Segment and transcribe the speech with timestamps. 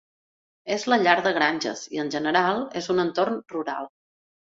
[0.75, 3.91] És la llar de granges i, en general, és un entorn rural.